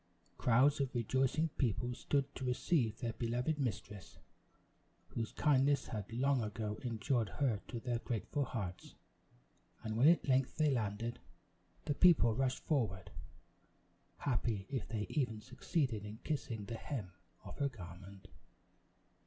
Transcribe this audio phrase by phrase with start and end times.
[0.39, 4.17] Crowds of rejoicing people stood to receive their beloved mistress,
[5.09, 8.95] whose kindness had long ago endeared her to their grateful hearts;
[9.83, 11.19] and, when at length they landed,
[11.85, 13.11] the people rushed forward
[14.17, 17.13] happy if they even succeeded in kissing the hem
[17.45, 18.27] of her garment.